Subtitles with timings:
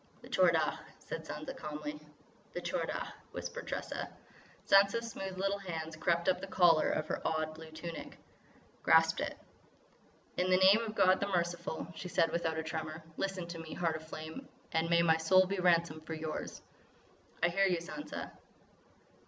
[0.23, 1.99] "The Tchor Dagh," said Sansa calmly.
[2.53, 4.09] "The Tchor Dagh," whispered Tressa.
[4.67, 8.17] Sansa's smooth little hands crept up to the collar of her odd, blue tunic;
[8.81, 9.37] grasped it.
[10.37, 13.75] "In the name of God the Merciful," she said without a tremor, "listen to me,
[13.75, 16.63] Heart of Flame, and may my soul be ransom for yours!"
[17.43, 18.31] "I hear you, Sansa."